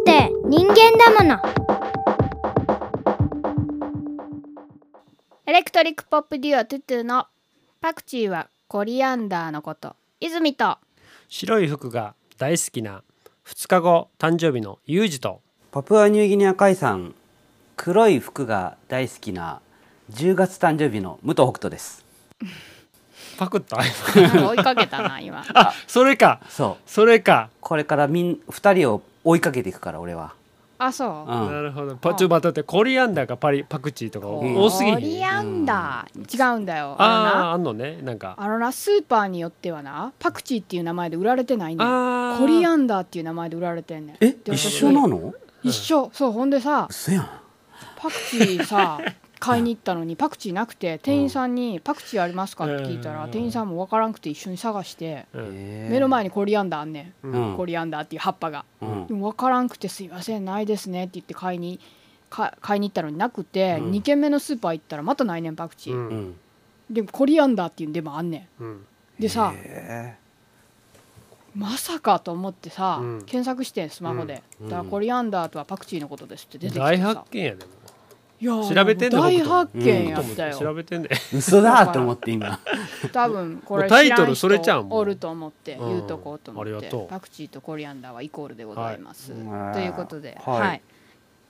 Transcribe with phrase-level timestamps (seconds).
[0.00, 1.40] って人間だもの。
[5.46, 7.26] エレクトリックポップデュオトゥトゥの
[7.80, 9.96] パクチーはコリアンダーのこと。
[10.20, 10.78] 泉と。
[11.28, 13.02] 白い服が大好きな
[13.46, 15.40] 2日後誕生日のユージと。
[15.72, 17.14] パプアニューギニア海産
[17.76, 19.60] 黒い服が大好きな
[20.12, 22.04] 10月誕生日の武藤北斗です。
[23.38, 23.76] パクった？
[24.48, 25.44] 追いかけたな今。
[25.54, 26.40] あそれか。
[26.48, 26.90] そう。
[26.90, 30.34] それか、これからみん2人を追いかけていくから俺は、
[30.78, 31.30] あそう？
[31.30, 31.94] うん、なるほど。
[31.96, 34.56] パちょっと待ってコリアンダーかパリパクチーとかうん。
[34.56, 36.54] 多すぎコリアンダー？
[36.54, 36.96] 違うんだよ。
[36.98, 37.46] あのあな。
[37.48, 38.34] ああんのねなんか。
[38.38, 38.72] あのな。
[38.72, 41.84] スーパーによってはなパクチーっていう名前で売られてないね。
[41.84, 44.16] んあコリンアンダーっていう名前で売られてんねん。
[44.20, 45.34] えで一緒なの？
[45.62, 46.10] 一緒。
[46.14, 47.28] そうほんでさ嘘やん。
[47.96, 48.98] パクチーさ
[49.40, 53.30] 買いに行ったのにパクチーなくて店員さんに「パクチーありますか?」って聞いたらうん。
[53.30, 57.52] 店員さんも分からんくて一緒に探してえー目の前にコリアンダーあんねうん。
[57.54, 58.64] んコリアンダーっていう葉っぱが。
[58.82, 59.06] うん。
[59.06, 61.80] でも分からんくて「すいませんないですね」って言って買いに
[62.28, 63.90] か買いに行ったのになくてうん。
[63.92, 66.32] 2軒目のスーパー行ったらまたないねんパクチー。
[66.90, 68.72] でもコリアンダーっていうんでもあんねうん。
[68.72, 68.86] ん
[69.18, 70.16] でさへ
[71.54, 73.22] まさかと思ってさ、うん。
[73.22, 74.68] 検索してんスマホで、うん。
[74.68, 77.64] だからコリアンダーとはパクチーのことですって出てきて大さ発見やで。
[77.64, 77.70] も
[78.42, 82.58] 調べてんねん大発見やったよ、調べてんでー嘘だと思って今。
[83.12, 84.98] 多分これタイトルそれちゃうもん。
[84.98, 85.88] おると思ってうん。
[85.88, 89.74] 言うとこうと思ってパクチーとコリアンダーはイコールでございます、はい。
[89.74, 90.60] ということで、はい。
[90.60, 90.82] はい。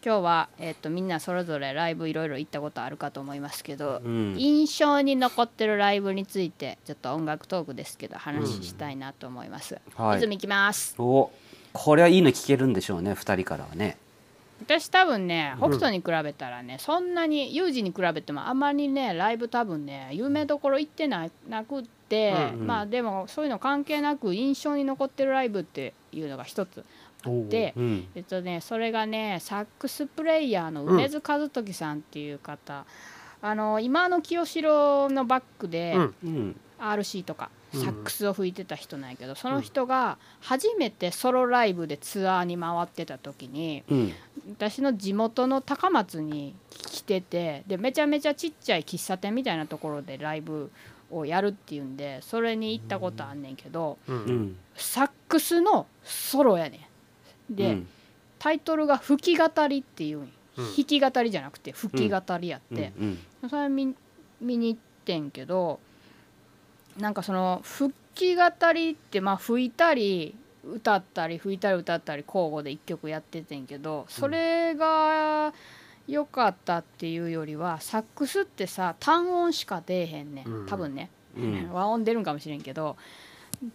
[0.03, 4.35] 今日は、えっとみんなそれぞれライブいろいろ行ったことあるかと思いますけど、うん。
[4.37, 10.19] 印象に残ってるライブについてちょっと音楽トークですけど話したいなと思います、はい。
[10.19, 10.97] 泉行きます。
[10.99, 11.31] お
[11.73, 13.97] これはいいの聞けるんでしょうね2人からはね
[14.63, 22.67] 私多分ね北斗に比べたらね、そんなにユージに比べてもあんまりねライブ多分ね有名どころ行ってななくって、うんうん。
[22.67, 26.85] まあでもそういうの関係なく印象に残ってるライブっていうのが一つ
[27.25, 28.09] あってうん。
[28.15, 32.85] えっとねそれがねサックスプレイヤーの梅津和時さんっていう方、
[33.43, 36.57] あの今の清志郎のバックで、うんうん。
[36.79, 37.83] RC とかうん。
[37.83, 44.13] サックスを吹いてた人なんやけど、その人が初めてソロライブでツアーに回ってた時にうん
[44.51, 50.71] 私の地元の高松に来ててでめちゃめちゃちっちゃい喫茶店みたいなところでライブ
[51.11, 54.19] をやるっていうんでそれに行ったことあんねんけどううん。
[54.43, 56.89] んサックスのソロやね
[57.51, 57.55] ん。
[57.55, 57.89] で、うん。
[58.39, 63.19] タイトルが「吹き語り」っていうん弾き語りじゃなくて吹き語りやって、うん。
[63.49, 63.95] それ見
[64.41, 65.81] 見に行ってんけど
[66.99, 70.35] なんかその吹き語りってまあ吹いたり
[70.65, 75.53] 歌ったり吹いたり歌ったり交互で1曲やっててんけどそれが
[76.07, 80.63] 良かったっていうよりはサックスってさ単音しか出えへんねうん。
[80.65, 81.71] ん多分ね、うん。
[81.73, 82.97] 和音出るんかもしれんけど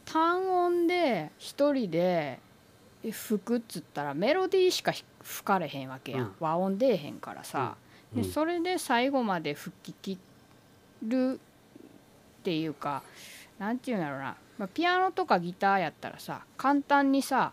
[0.06, 2.40] 単音で一人で
[3.04, 4.92] 吹くっつったらメロディーしか
[5.22, 6.20] 吹かれへんわけや。
[6.20, 6.36] ん、うん。
[6.40, 7.78] 和音出えへんからさ、
[8.14, 8.22] うん。
[8.22, 10.20] でそれで最後まで吹き切
[11.04, 11.40] る
[12.40, 13.02] っていうか
[13.58, 17.52] なんていうんだろうな、まあ、ピアノとかギターやったらさ簡単にさ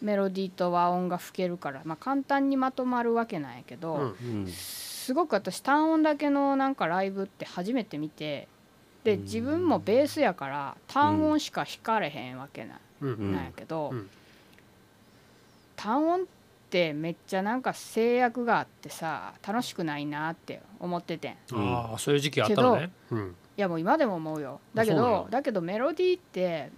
[0.00, 4.46] メロディーと和音が吹けるから、まあ、簡単にまとまるわけなんやけど、うんうん。
[4.48, 8.48] すごく私単音だけのなんかライブって初めて見て
[9.04, 13.32] で自分もベースやから単音しか弾かれへんわけな,、うん。
[13.32, 14.10] なんやけど、うん。
[15.76, 16.24] 単音っ
[16.70, 21.32] てめっちゃなんか制約があってさ楽しくないなって思っててん。
[21.32, 22.90] いああそういう時期あったのね。
[23.10, 24.60] うんやもう今でも思うよ。
[24.74, 26.70] だけどだけどメロディーって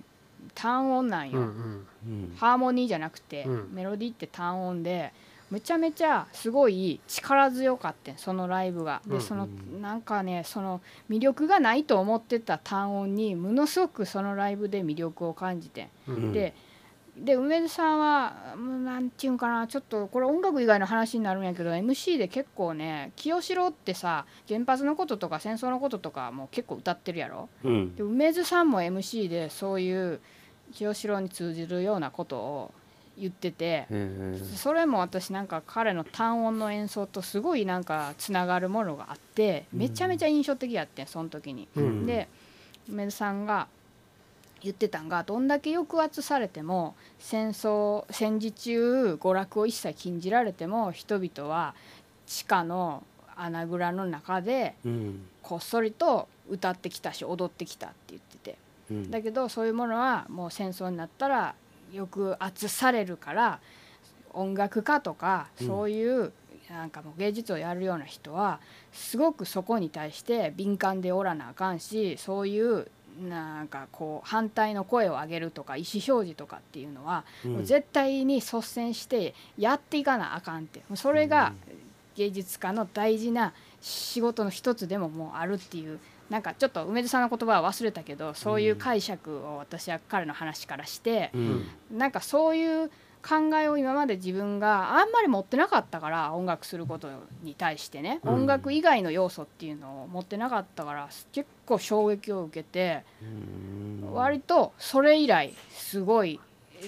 [0.55, 2.37] 単音なんよ、うんうんうん。
[2.37, 3.69] ハーモニーじゃなくて、うん。
[3.73, 5.13] メロディーって単音で
[5.51, 9.03] めちゃめちゃすごい力強かってんそのライブが。
[9.07, 9.47] うんでその
[9.81, 15.89] なんかねその魅力がないと思ってた単音にものすごくそのライブで魅力を感じてん。
[16.09, 16.33] うん。
[16.33, 16.55] で
[17.17, 27.49] で梅津さんはうんなんていうんかなちょっとこれ音楽以外の話になるんやけど MC で結構ね清志郎ってさ原発のこととか戦争のこととかも結構歌ってるやろ？
[27.63, 30.21] うんで梅津さんも MC でそういう
[30.73, 32.75] 清志郎に通じるようなことを
[33.17, 33.87] 言ってて
[34.57, 41.69] それも私なんか彼の単音の演奏とすごいなんかつながるものがあってめちゃめちゃ印象的やってんその時に。
[41.77, 42.29] うんで
[42.89, 43.69] 梅津さんが
[44.63, 51.75] 言ってたんがどんだけ抑圧されても戦争戦時中娯楽を一切禁じられても人々は
[52.27, 53.03] 地下の
[53.37, 55.27] 穴蔵の中でうん。
[55.43, 58.57] こっそりと歌ってきたし踊ってきたって言ってて。
[58.91, 59.11] うん。
[59.11, 61.55] だけどそういうものはもう戦争になったら
[61.93, 63.61] 抑圧されるから
[64.33, 65.67] 音楽家とかうん。
[65.67, 66.33] そういう
[66.71, 68.59] なんかもう芸術をやるような人は
[68.93, 72.89] すごくそこに対して敏感でおらなあかんしそういう
[73.29, 77.53] なんかこう反対の声を上げるとか意思表示とかっていうのは、うん。
[77.53, 80.81] もう絶対に率先してやっていかなあかんって。
[80.89, 81.53] もうそれが
[82.17, 85.99] 芸術家の大事な仕事の一つでももうあるっていう
[86.31, 91.65] なんかちょっと梅津さんの言葉は忘れたけどそういう解釈を私は彼の話からして、うん。
[91.93, 92.91] なんかそういう
[93.27, 97.09] 考えを今まで自分があんまり持ってなかったから音楽すること
[97.43, 98.35] に対してね、うん。
[98.35, 104.13] 音楽以外の要素っていうのを持ってなかったから結構衝撃を受けて、うん。
[104.13, 106.39] 割とそれ以来すごい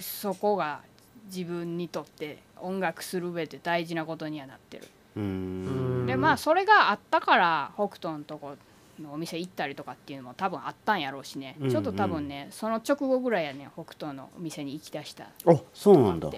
[0.01, 0.83] そこが
[1.27, 4.89] 自分にとって音楽する上で大事なことにはなってる。
[5.17, 6.07] うん。
[6.07, 8.57] でまあそれがあったから北斗のとこ
[9.01, 15.25] のお店行ったりとかっていうのも多分あったんやろうしね、うんちょっと多分ねその直後ぐらいやね北斗のお店に行きだした。
[15.25, 16.29] あそうなんだ。
[16.29, 16.33] うん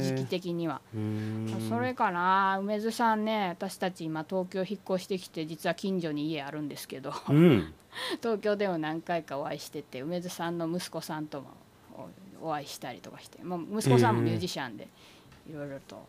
[0.00, 1.66] 時期え的には、うん。
[1.68, 7.12] それかな梅津さんね私たち今東京引っ越してきて実は近所に家あるんですけど。
[7.28, 7.74] うん。
[8.22, 11.48] 東京でも何回かお会いしてて梅津さんの息子さんとも
[12.42, 14.88] おお会いしたりとかして、まあ、息子さんもミュージシャンで
[15.48, 16.06] いろいろと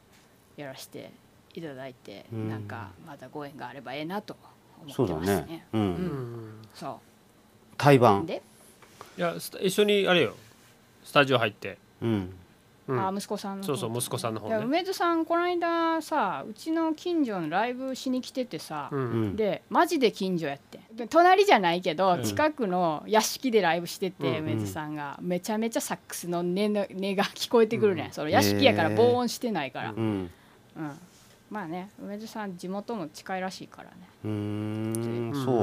[0.57, 1.11] やらせて
[1.53, 2.49] いただいて、うん。
[2.49, 4.35] なんかまたご縁があればええなと
[4.89, 5.33] そ思ってますね。
[5.33, 5.65] うだね。
[5.73, 5.87] ううんう。
[5.87, 6.99] んそ
[7.77, 8.27] 対バン。
[8.27, 10.35] いや一緒にあれよ。
[11.03, 12.33] スタジオ入って、うん。
[12.87, 13.07] うん。
[13.07, 18.99] あ息子さんそうそう息子さんの方梅津さんこの間さうちの近所のライブしに来ててさ、うん。
[18.99, 22.23] うんでマジで近所やってで隣じゃないけど、うん。
[22.23, 24.53] 近くの屋敷でライブしてて、うん。
[24.53, 25.17] 梅津さんが。
[25.21, 28.13] めちゃめちゃサックスの音の音が聞こえてくるね、うん。
[28.13, 30.29] その屋敷やから防音してないから、うん。
[30.77, 30.99] うん
[31.49, 33.95] まあね梅津さん地元も近いらしいからね、
[34.25, 35.45] うーんうん。
[35.45, 35.55] そう。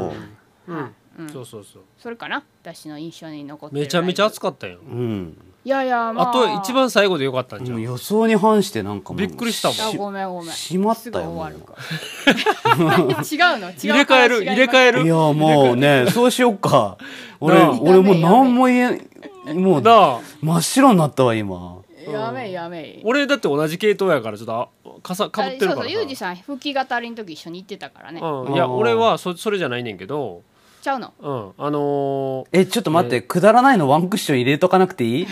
[0.68, 0.76] うん。
[0.76, 0.92] はい。
[1.16, 1.82] うん、そうそうそう。
[1.98, 3.82] それかな私の印象に残ってる。
[3.82, 4.78] めちゃめちゃ暑かかったよ。
[4.80, 5.36] うん。
[5.64, 6.30] いやいやまあ。
[6.30, 9.96] あと一番最後でよかったんじゃ予想に反してなんかもうびっくりしたもん。
[9.96, 10.50] ごめんごめん。
[10.50, 13.04] しまったよすぐ終わるから。
[13.22, 13.70] 違うの？
[13.70, 14.44] 違う入れ替える？
[14.44, 15.02] 入れ替える？
[15.04, 16.98] いやもうねそうしよっか。
[17.40, 18.98] 俺俺もう何も言
[19.46, 21.78] えもう真っ白になったわ今。
[22.10, 22.86] やめいやめ。
[22.86, 24.68] い俺だって同じ系統やからちょっとあ
[25.04, 30.42] かさかぶってるからそうそうユージさん吹き語りの時一緒に行ってたからね、うん、いや俺はそそれじゃないねんけど、
[30.82, 31.12] ちゃうの？
[31.20, 35.26] うん、あのえちょっと待ってくだらないのワンクッション入れとかなくていい？
[35.26, 35.28] ー、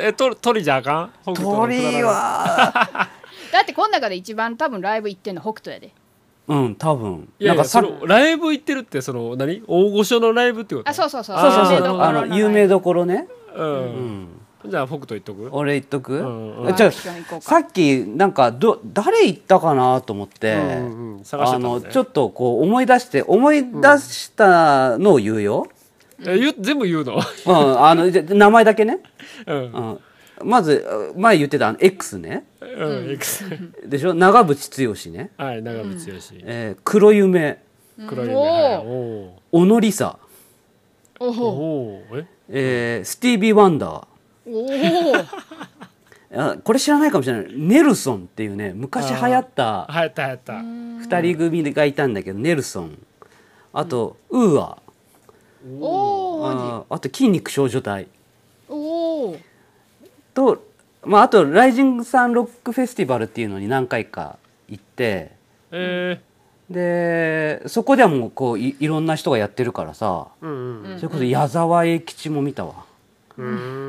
[0.00, 1.34] ええと鳥じゃあかん？
[1.34, 3.08] 鳥は。
[3.52, 5.92] だってこの中で一番多分ライブ行ってんの北斗やで。
[6.48, 7.28] うん多分。
[7.38, 9.62] いやいやなんかさそのライブ行ってるってその何？
[9.66, 10.90] 大御所のライブってこと？
[10.90, 11.38] あそうそうそう。
[11.38, 12.00] そうそうそう。
[12.00, 13.28] あの有名どころね。
[13.54, 13.68] う、うん
[14.24, 15.48] んじゃあ北斗行っとく？
[15.52, 16.76] 俺言っとく、うんうん。
[16.76, 16.90] じゃあ
[17.40, 21.18] さっきなんかど誰言ったかなと思って、うんうん。
[21.18, 21.64] うん探してたね。
[21.64, 25.68] のちょっとこう思い出して思い出したのを言うよ、
[26.26, 27.14] え言う全部言うの？
[27.14, 28.98] うん、あのじゃ名前だけね、
[29.46, 29.56] うん。
[29.56, 30.84] うん、まず
[31.16, 32.44] 前言ってたあの X ね。
[32.60, 32.66] う
[33.04, 33.44] ん、X
[33.86, 34.14] でしょ？
[34.14, 37.62] 長渕剛ね、はい長渕剛、えー黒夢。
[38.08, 38.36] 黒い夢。
[38.36, 38.52] おはい。
[38.74, 40.18] ーお小野梨沙、
[41.20, 42.26] おおえ？
[42.48, 44.06] えースティービー・ワンダー
[44.48, 45.14] おお
[46.30, 47.52] あこれ知らないかもしれない。
[47.56, 50.62] ネルソンっていうね昔流行った流行った流行った。
[50.62, 52.98] 二人組がいたんだけどネルソン。
[53.72, 54.78] あと、ウーア。
[55.80, 58.08] おおあーあと筋肉少女隊。
[58.68, 59.36] おお
[60.34, 60.64] と、
[61.02, 65.32] まあ、あとライジングサンロックフェスティバルっていうのに何回か行って。
[65.70, 66.20] え
[66.70, 70.96] でそこではもうこういいろんな人がやってるからさ、ー、うんうん。
[70.98, 72.87] それこそ矢沢永吉も見たわ、うん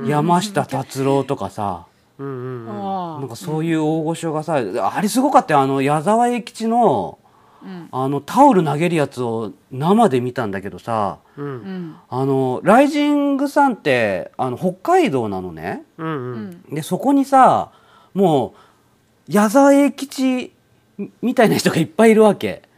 [0.08, 1.86] 山下達郎とかさ
[2.18, 3.16] うんうんうん。
[3.16, 4.56] あなんかそういう大御所がさ
[4.96, 7.18] あれすごかったよあの矢沢永吉の
[7.64, 7.90] うん。
[7.92, 11.46] あのタオル投げるやつを生で見たんだけどさうん。
[11.46, 15.84] うんあのライジングさんってあの北海道なのね。
[15.98, 16.50] うんううん。
[16.50, 17.72] んでそこにさ
[18.14, 18.54] も
[19.28, 20.54] う矢沢永吉
[20.98, 22.62] みみたいな人がいっぱいいるわけ。
[22.64, 22.69] うん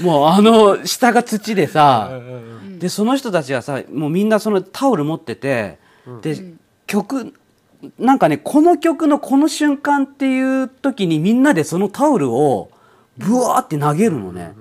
[0.00, 2.78] もうあの下が土でうんさうん。
[2.78, 5.78] でその人たちがさもうみんなそのタオル持ってて
[6.22, 6.60] でうん。
[6.86, 7.34] 曲
[7.98, 12.70] なんかねこの曲のこの瞬間っていう時にみんなでそのタオルを
[13.16, 14.54] ブワーって投げるのね。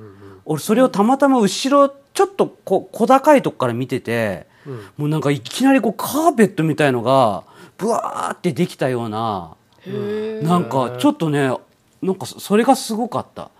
[0.45, 4.73] 俺それをたまたま後ろちょっとこ小高いとこから見ててうん。
[4.97, 7.43] もうなんかいきなりこうカーペットみたいのが
[7.77, 9.55] ブワーってできたような
[10.43, 11.51] なんかちょっとね
[12.01, 13.51] なんかそそれがすごかった。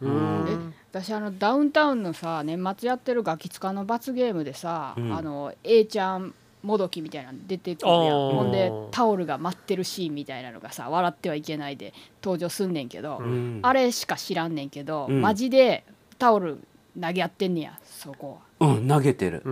[0.00, 0.74] うん。
[0.90, 5.12] 私あのダウンタウンのさ年末やってるガキツカの罰ゲームでさ、うん。
[5.12, 8.30] あの A ちゃんもどきみたいなの出てくるやん。
[8.30, 13.60] ほんでタオルが舞ってるシーンみたいなのがさ「笑ってはいけない」で登場すんねんけど、うん。
[13.62, 15.20] あれしか知らんねんけど、うん。
[15.20, 15.84] マジで
[16.18, 16.58] タオル
[17.00, 19.42] 投げ合ってんねやそこうん、投げてる。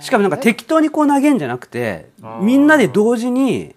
[0.00, 2.10] しかもなんか適当にこう投げんじゃなくて
[2.42, 3.74] みんなで同時に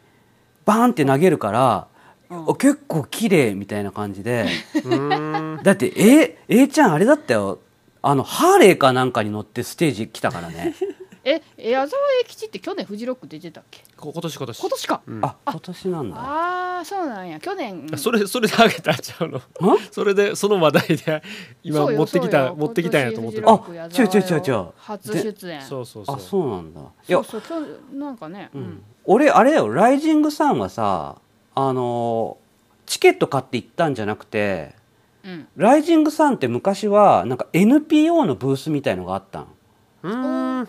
[0.66, 1.88] バーンって投げるから、
[2.34, 2.48] うん。
[2.48, 4.46] お結構綺麗みたいな感じで。
[4.84, 5.60] うん。
[5.64, 7.60] だって A, A ちゃんあれだったよ。
[8.02, 10.76] あのハーレーかなんかに乗ってステージ来たからね。
[11.26, 13.82] え矢沢永吉って去年フジロック出てたっけ？
[13.96, 14.60] こ今年今年。
[14.60, 15.20] 今年か、うん。
[15.24, 16.18] あ今年なんだ。
[16.20, 17.40] ああそうなんや。
[17.40, 17.88] 去年。
[17.96, 19.40] それそれであげたんちゃうの？
[19.90, 21.24] それでその話題で
[21.64, 23.54] 今持ってきた持ってきたんやと思ってるあ
[23.98, 24.68] 違う違う違う違う。
[24.76, 25.62] 初出演。
[25.62, 26.16] そうそうそう。
[26.18, 26.82] あそうなんだ。
[26.82, 27.24] いや。
[27.24, 28.84] そうそう今日なんかね、うん。
[29.06, 29.74] 俺あれだよ。
[29.74, 31.16] ライジングサンはさ
[31.56, 32.44] あのー
[32.86, 34.76] チケット買って行ったんじゃなくて
[35.24, 35.48] うん。
[35.56, 40.68] ライジングサンって昔はなんか NPO のブースみたいのがあったん。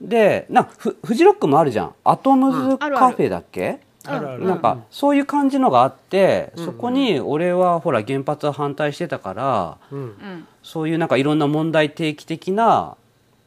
[0.00, 1.94] でなんかフフジロックもあるじゃん。
[2.04, 4.44] アトムズカフェだっけ、あるある。
[4.44, 6.64] なんかそういう感じのがあって、うん。
[6.66, 10.46] そこに俺はほら原発は反対してたからうんうん。
[10.62, 12.96] そういうなんかいろんな問題提起的な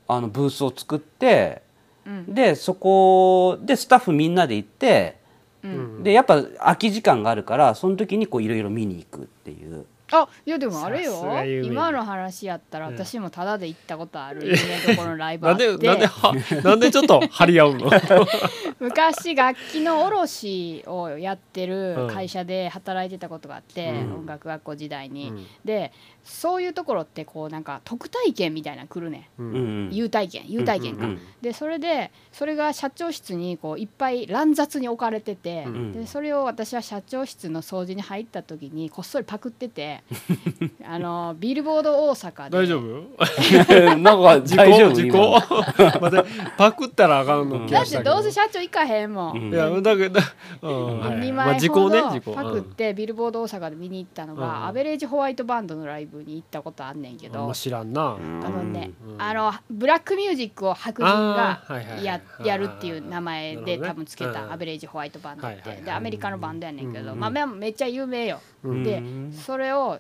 [0.08, 1.62] あのブースを作って
[2.08, 2.34] うん。
[2.34, 5.19] でそこでスタッフみんなで行って
[5.64, 6.04] うん。
[6.04, 9.86] でやっぱ空き時間があるからその時にこういろいろ見に行くっていう。
[10.12, 11.24] あいやでもあれよ。
[11.64, 12.96] 今の話やったらうん。
[12.96, 17.92] 私もタダで行ったことある有名どころのライブあ なんってでなんではなんでちょっと張り合うの？
[18.80, 24.14] 昔楽器の卸をやってるうん会社で働いてたことがあって、うん。
[24.20, 25.46] 音楽学校時代に、うん。
[25.66, 25.92] で
[26.24, 29.30] そういうところってこうなんか特待券みたいなの来るね。
[29.40, 35.92] ううん優待券優待券か、うんうんでそれでそれが社長室にこういっぱい乱雑に置かれてて、ん。
[35.94, 40.04] でそれを私は社長室の掃除に入った時にこっそりパクってて
[40.86, 42.58] あのビルボード大阪で。
[42.58, 43.96] 大丈夫？
[43.98, 49.54] なんか事故事故待ってパクったらあかんの気だってどうせ社長行かへんもん、うん。
[49.54, 50.20] いやだけど
[50.62, 54.66] うんはい2まあ枚ほどパクってビルボード大阪で見に行ったのが、うん。
[54.68, 58.16] アベレージホワイトバンドのライブに行ったことあんねんけど、知らんな。
[58.16, 59.22] あのね、うん。
[59.22, 61.64] あのブラックミュージックを白人が
[62.02, 64.52] ややるっていう名前で多分つけたうん。
[64.54, 65.82] アベレージホワイトバンドって。
[65.84, 67.20] でアメリカのバンドやねんけど、うん。
[67.20, 68.40] まあめめっちゃ有名よ。
[68.64, 68.84] うん。
[68.84, 69.34] でうん。
[69.34, 70.00] それを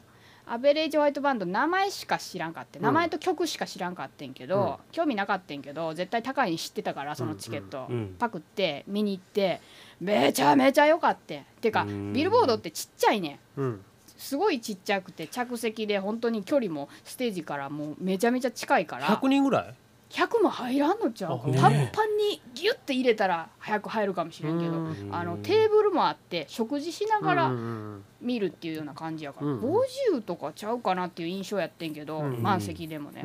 [0.51, 2.81] アベレージホワイトバンド名前しか知らんかってん。
[2.81, 4.91] 名前と曲しか知らんかってんけど、うん。
[4.91, 7.87] 興味なかったんけど絶対高いに知ってたからそのチケット、
[8.17, 9.61] パクって見に行って
[10.01, 11.45] めちゃめちゃ良かって。
[11.61, 12.13] てかうん。
[12.13, 13.61] ビルボードってちっちゃいねん。
[13.61, 13.81] うん。
[14.17, 19.05] すごいちっちゃくて着席で本当に距離もステージからもうめちゃめちゃ近いから。
[19.05, 19.73] 100人ぐらい？
[20.09, 21.69] 100も入らんのちゃうあパンパン
[22.17, 25.09] にギュッて入れたら早く入るかもしれんけどうん。
[25.11, 29.59] あのテーブルもあって食事しながうらん見るっていうような感じやからうん。
[29.59, 32.41] 50とかちゃうかなっていう印象やってんけどうん。
[32.41, 33.23] 満席でもね。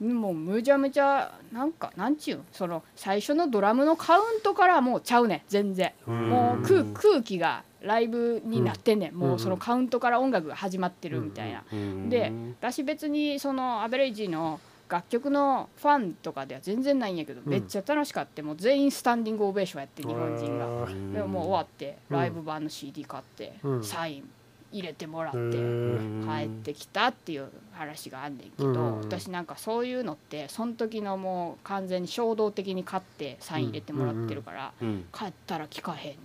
[0.00, 5.92] もうむちゃめちゃなんかなんちゅうんその最初のドラムのカウントからもうちゃうねん全然。
[6.06, 9.14] もう空空気がライブになってんねん。
[9.14, 11.62] もうそのカウントから音楽が始まってるみたいな。
[11.72, 12.10] うん。
[12.10, 17.50] で私別にそのアベレージの楽曲のファンとかでは全然ないんやけど、うん。
[17.50, 20.66] めっちゃ楽しかってもう全員スタンディングオベーションやって日本人が。
[20.66, 22.16] うんでももう終わってうん。
[22.16, 23.84] ライブ版の CD 買って、うん。
[23.84, 24.30] サイン
[24.72, 29.00] 入れてもらって、帰ってきたっていう話があんねんけど、うん。
[29.00, 35.04] 私なんかそういうのってその時のもう完全に衝動的に買ってサイン入れてもらってるから、うん。
[35.12, 36.18] 帰ったら聞かへんね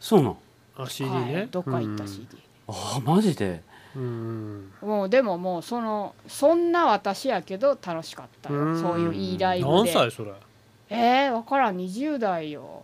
[0.00, 0.36] そうなん？
[0.76, 2.26] あ CD ねどっか行った CD、
[2.66, 3.46] あマジで？
[3.48, 3.60] うん
[4.00, 8.58] もうでももうそのそんな私やけど楽しかったよ。
[8.58, 8.80] うん。
[8.80, 10.32] そういういいライブ何で歳それ？
[10.90, 11.76] えー、分からん。
[11.76, 12.82] 20代よ、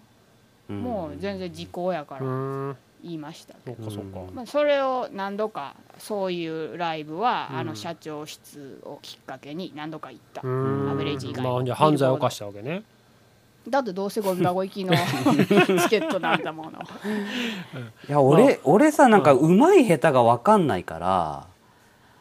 [0.69, 0.83] うん。
[0.83, 2.27] もう全然時効やから。
[2.27, 2.77] うん。
[3.03, 4.33] 言いましたけど、そっかそっか。
[4.35, 10.91] まあ、それを何度かそういうライブは、うんあの社長室をきっかけに何度か行った、うん。
[10.91, 12.83] アベレージ以外まあじゃあ犯罪を犯したわけね
[13.71, 14.95] だってどうせゴミ箱行きの
[15.83, 16.73] チケットなんだもの。
[18.09, 21.47] いや俺俺さなんかうまい下手が分かんないから、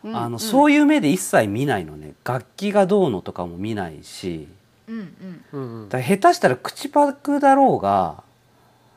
[0.03, 0.15] うん。
[0.15, 0.39] あのうん。
[0.39, 2.13] そういう目で一切見ないのね。
[2.23, 4.47] 楽器がどうのとかも見ないし。
[4.87, 5.89] うんうん。
[5.89, 8.23] だ下手したら口パクだろうが、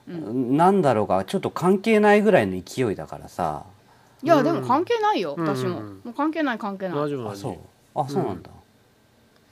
[0.09, 3.65] うなんだろうがちょっと関係ないぐらいの勢いだからさ。
[4.23, 6.99] いやでも関係ないよ、うん私も,、うんもう関係ない関係ない。
[6.99, 7.57] 大丈夫あそう。
[7.95, 8.51] あそうなんだ、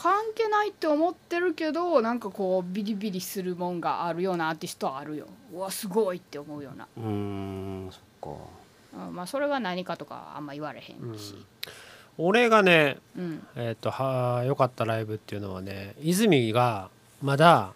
[0.02, 5.26] 関係ないって思ってるけどなんかこうビリビリするもんがあるようなアーティストはあるよ。
[5.52, 8.40] うわすごいって思うような、うーんそっか。
[9.06, 11.34] うんまあそれが何かとかはあんま言われへんし、
[12.16, 13.46] 俺がねうん。
[13.56, 16.88] えっ、とは良かったライブっていうのはね泉が
[17.22, 17.72] まだ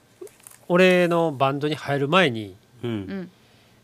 [0.68, 3.30] 俺のバンドに入る前に、ううんん。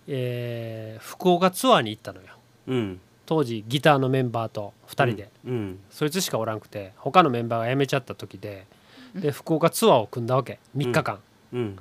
[0.09, 2.27] えー福岡ツアーに行ったのよ。
[2.69, 8.67] うん当時ギターのメンバーと2人で、うんそいつしかおらんくて他のメンバーが辞めちゃった時で
[9.15, 10.59] で福岡ツアーを組んだわけ。
[10.77, 11.21] 3日間、
[11.53, 11.79] うん。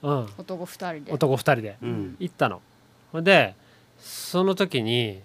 [0.00, 0.28] うん。
[0.38, 1.12] 男2人で。
[1.12, 1.76] 男2人で。
[1.82, 2.16] うん。
[2.18, 2.62] 行ったの。
[3.12, 3.54] ほんで
[3.98, 5.20] その時に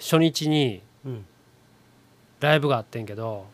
[0.00, 1.26] 初日にうん。
[2.40, 3.44] ライブがあってんけど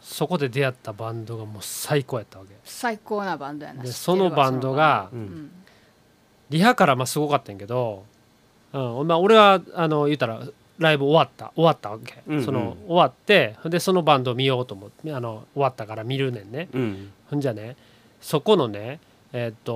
[0.00, 2.54] そこで出会ったバンドがもう最高やったわけ。
[2.64, 3.82] 最高なバンドやな。
[3.82, 5.20] でそのバンドがうん。
[5.20, 5.50] ん。
[6.48, 8.06] リハからまあすごかったんやけど、
[8.72, 9.06] うん。
[9.06, 10.40] まあ、俺はあの言うたら
[10.78, 12.44] ライブ終わった終わったわけ、うんうん。
[12.44, 16.68] その終わってでそのバンドを見ようと思ってあの終わったから見るねんね。
[16.72, 17.12] うん。
[17.30, 17.76] ほんじゃね
[18.20, 19.00] そこのね
[19.32, 19.74] えっと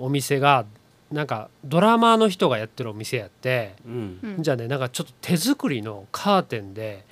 [0.00, 0.64] お店が
[1.10, 4.18] なんかドラマーの人がやってるお店やってうん。
[4.22, 7.04] うんじゃあねなんかちょっと手作りのカーテンで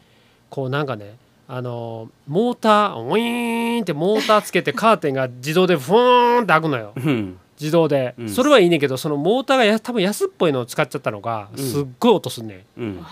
[0.49, 1.17] こうなんかね
[1.49, 6.93] あのモーターウィーンってモーターつけてカーテンが自動でフーンって開くのよ。
[6.97, 8.29] うん自動で、うん。
[8.29, 11.65] それはいいねんけどそのモーターがや多分安っぽいのを使っちゃったのがうん。
[11.65, 13.07] すっごい音すんねん、うん。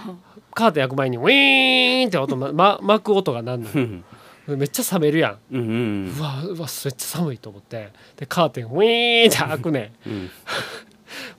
[0.55, 4.05] カーテン開く前にウィーンって音、ま ま、巻く音がなんのうん。
[4.57, 5.39] めっちゃ冷めるやん。
[5.53, 7.91] うんうんうわうわめっちゃ寒いと思って。
[8.17, 10.09] でカーテンウィーンって開くねん。
[10.09, 10.31] うん。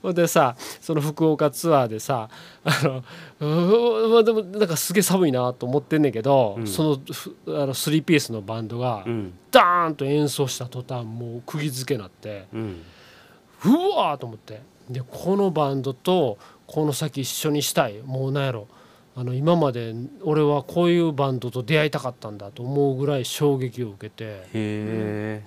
[0.02, 2.28] ほんでさその福岡ツアーでさ
[2.64, 3.04] あの
[3.40, 6.66] うーわでもなんかすげえ寒いなと思ってんねんけど、うん。
[6.66, 9.32] そのふあの3ピースのバンドがうん。
[9.50, 12.46] ダーンと演奏した途端もう釘付けなって。
[12.54, 12.82] うん
[13.64, 14.62] うわーと思って。
[14.88, 17.98] でこのバンドとこの先一緒にしたい。
[18.04, 18.66] もうなんやろ。
[19.16, 24.24] あの今まで俺はこういうバンドと出会いたかったんだと思うぐらい衝撃を受けて。
[24.24, 25.42] へえ。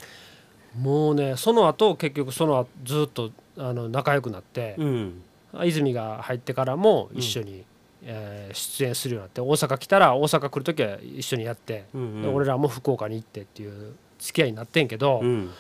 [0.78, 4.76] もうねその後結局その後ずっとあの仲良くなって。
[4.78, 5.22] うん。
[5.64, 7.64] 泉が入ってからも一緒に、
[8.02, 9.42] えー出演するようになって。
[9.42, 15.52] 大阪来たら大阪来る時は一緒にやって、うんで俺らも福岡に行ってっていう付き合いになってんけど、もうん。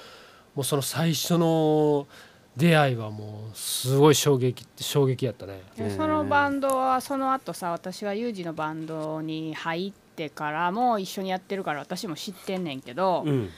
[0.57, 2.07] うその最初の
[2.55, 5.61] 出会いはもうすごい衝撃衝撃やったね。
[5.75, 13.49] でそのバンドはその後さ私はユージのバンドに入ってからも一緒にやってるから私も知ってんねんけど、うん。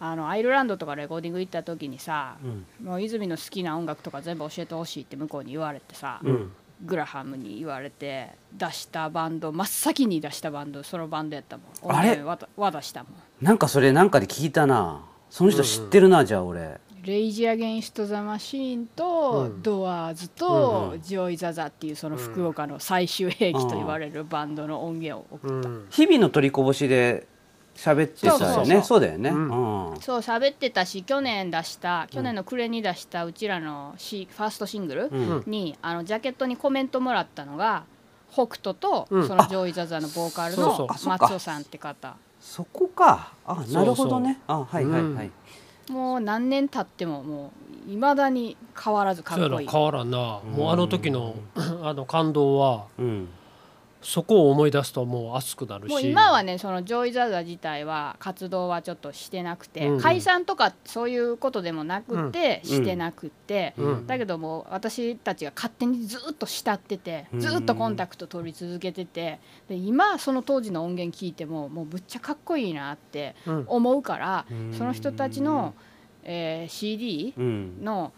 [0.00, 2.86] あのアイルランドとかレコーディング行った時にさ、うん。
[2.86, 6.52] もう泉の好きな音楽とか全部教えてほしいって向こうに言われてさ、うん。
[6.84, 11.96] グラハムに言われて出したバンド真っ先に出したバンドそのバンドやったもん。
[11.96, 12.22] あれ？
[12.56, 13.12] 渡したもん。
[13.40, 15.04] なんかそれなんかで聞いたな。
[15.30, 19.62] その人知ってるなじゃあ俺レイジ・アゲインスト・ザ・マシーンと、うん。
[19.62, 21.02] ドアーズうんと、うん。
[21.02, 25.86] ジョイ・ザ・ザっていうその福岡の最終兵器と言われるバンドの音源を送った、うん。
[25.90, 27.26] 日々の取りこぼしで
[27.76, 28.66] 喋ってたよそうそうそう。
[28.66, 29.30] ねそうだよね。
[29.30, 29.38] うう
[29.94, 30.00] ん。
[30.00, 35.44] そう喋ってたし去年出した去年の暮れに出したうちらのシファーストシングルうん。
[35.46, 37.84] に、あのジャケットにコメントもらったのが
[38.32, 39.28] 北斗と、うん。
[39.28, 42.16] そのジョイ・ザ・ザのボーカルの松尾さんって方。
[42.40, 43.32] そこか。
[43.46, 44.40] あなるほどね。
[44.46, 45.30] あはいはいはい
[45.90, 47.52] もう何年経ってもも
[47.86, 50.18] ういまだに変わらずかそうやっこいない変わらんな。
[50.18, 53.28] もうあの時のあの感動はうん
[54.04, 55.90] そこを思い出すともう熱くなるし。
[55.90, 60.00] もう今はねそのジョイ・ザ・ザ自体は活動はちょっとしてなくて、うん。
[60.00, 62.68] 解散とかそういうことでもなくて、うん。
[62.68, 64.06] してなくて、うん。
[64.06, 67.40] だけども私たちが勝手にずっと慕っててうん。
[67.40, 73.64] ずっとコンタクト取り続けててで今その当時の音源聞いてももうぶっちゃかっこいいなってうん。
[73.66, 74.74] 思うから、うん。
[74.74, 75.74] その人たちの、
[76.24, 77.82] えー CD うん。
[77.82, 78.12] の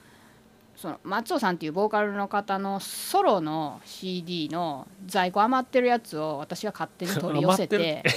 [0.76, 8.04] その松尾さんっていうボーカルの方のソロの CD の在庫余ってるやつを私が勝手に取り寄せて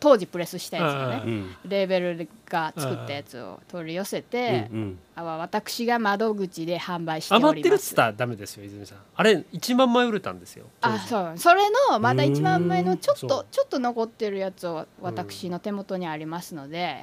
[0.00, 7.74] 当時プレスしたやつをうねうんレーベルが作ったやつを取り寄せてうんあ私が窓口で販売してお余ってる。
[7.74, 10.66] っつりますったらダメですよ泉さんあれ1万枚売れたんですよ。
[10.80, 11.32] あそう。
[11.36, 17.00] それのまだ1万枚のちょっとちょっと残ってるやつを私の手元にありますので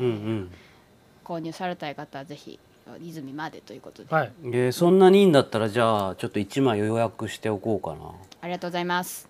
[1.23, 2.59] 購入されたい方はぜひ
[3.01, 4.13] 泉までということで。
[4.13, 4.31] はい。
[4.45, 8.11] えーそんなにいいんだったらじゃあちょっと1枚予約しておこうかな。
[8.41, 9.29] ありがとうございます。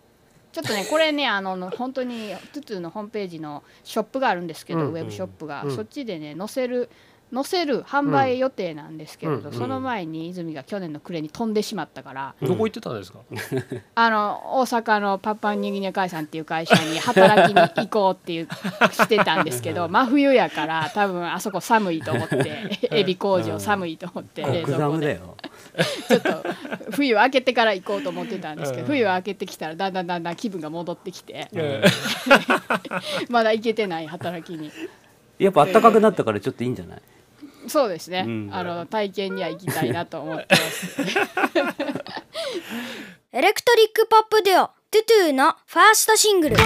[0.51, 4.87] ちょっとねこれね あのの本当にトゥトゥのホームページのショップがあるんですけど、うん。
[4.89, 5.75] ウェブショップが、うん。
[5.75, 6.89] そっちでね載せる
[7.33, 9.55] 載せる販売予定なんですけれど、うん。
[9.55, 13.19] その前に泉が去年の暮れに飛んでしまったから、どこ行ってたんですか？
[13.95, 18.47] あの大阪のパッパンニギニ会さんっていう会社に働きに行こうっていう
[18.91, 25.19] してたんですけど真冬やから多分あそこ寒いと思って エビ工場寒いと思って冷極蔵庫で。
[26.07, 26.43] ちょっと
[26.91, 28.87] 冬明けてから行こうと思ってたんですけど、うん。
[28.87, 31.83] 冬明けてきたらだんだんだんだん気分が戻ってきて、え
[33.29, 34.71] まだ行けてない働きに。
[35.37, 37.01] やっぱ暖かくなったからちょっといいんじゃない？
[37.69, 38.49] そうですね、うん。
[38.51, 41.01] あの体験には行きたいなと思ってます。
[43.31, 46.57] エレクトリックポップデュオトゥトゥのファーストシングル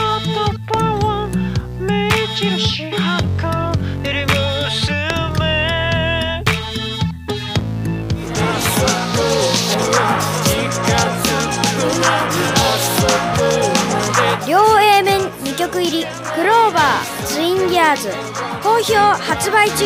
[15.63, 16.04] 曲入り
[16.36, 18.10] 「クローバーツインギアーズ」
[18.62, 19.86] 好評発売中。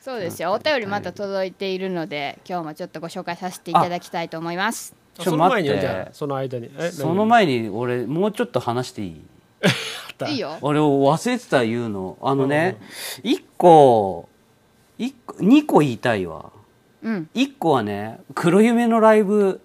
[0.00, 0.52] そうですよ。
[0.52, 4.94] お便りまた届いているので今日もちょっとご紹介させていただきたいと思います。
[5.18, 5.70] ーちょその前に
[6.12, 6.70] その間に。
[6.78, 9.20] えその前に俺もうちょっと話していい？
[10.20, 10.56] 何いいよ。
[10.60, 12.16] 俺忘れてた言うの。
[12.22, 12.76] あのね
[13.24, 14.28] 1個
[14.98, 16.52] 一個2個言いたいわ。
[17.02, 17.28] うん。
[17.34, 19.60] 一個はね黒夢のライブ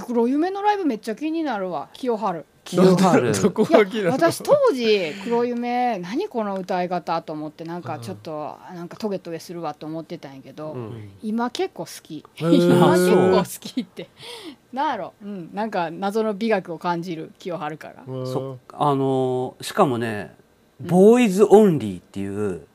[0.00, 1.88] 黒夢のライブめっちゃ気になるわ。
[1.92, 2.44] 清春。
[2.64, 3.32] 清春。
[3.32, 11.10] どこいやが気になる私当時黒夢何この歌い方と思ってなんかちょっとなんかトゲトゲするわと思ってたんやけど、うん。
[11.22, 12.24] 今結構好き。
[12.36, 14.08] 今結構好きって
[14.72, 20.34] なんやろ、うん、なんか謎の美学を感じる清春から、うんそあのーしかもね
[20.80, 22.66] ボーイズオンリーっていう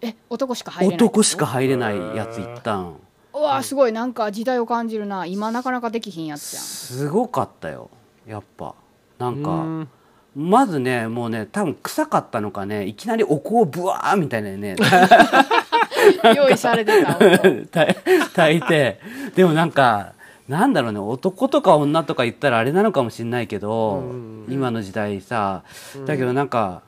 [0.00, 2.96] え男しか入れない男しか入れないやつ行ったん
[3.32, 5.26] うわすごいなんか時代を感じるな。
[5.26, 6.62] 今なかなかできひんやつやん。
[6.62, 7.90] すごかったよ。
[8.26, 8.74] やっぱ。
[9.18, 9.88] なんかうん。
[10.36, 14.76] まずねもうね多分臭かったのかねいきなりお香をブワーみたいなね。
[16.34, 17.94] 用意されてた 音炊
[18.34, 19.00] 炊いて。
[19.34, 20.12] でもなんか
[20.48, 25.62] なんだろうね男とか女とか言ったらあれなのかもしれないけど、うん今の時代さ
[26.06, 26.82] だけどなんか、